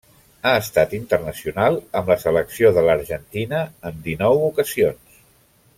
Ha 0.45 0.53
estat 0.61 0.95
internacional 0.99 1.77
amb 2.01 2.09
la 2.13 2.17
selecció 2.23 2.71
de 2.79 2.85
l'Argentina 2.89 3.61
en 3.91 4.01
dinou 4.09 4.43
ocasions. 4.49 5.21